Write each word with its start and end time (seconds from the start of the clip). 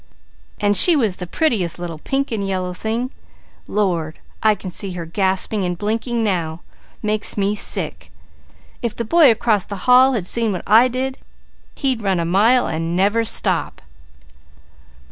And 0.59 0.75
she 0.75 0.95
was 0.95 1.17
the 1.17 1.27
prettiest 1.27 1.77
little 1.77 1.99
pink 1.99 2.31
and 2.31 2.43
yellow 2.47 2.73
thing. 2.73 3.11
Lord! 3.67 4.17
I 4.41 4.55
can 4.55 4.71
see 4.71 4.93
her 4.93 5.05
gasping 5.05 5.63
and 5.63 5.77
blinking 5.77 6.23
now! 6.23 6.61
Makes 7.03 7.37
me 7.37 7.53
sick! 7.53 8.11
If 8.81 8.95
the 8.95 9.05
boy 9.05 9.29
across 9.29 9.67
the 9.67 9.75
hall 9.85 10.13
had 10.13 10.25
seen 10.25 10.51
what 10.53 10.63
I 10.65 10.87
did, 10.87 11.19
he'd 11.75 12.01
run 12.01 12.19
a 12.19 12.25
mile 12.25 12.65
and 12.65 12.95
never 12.95 13.23
stop. 13.23 13.79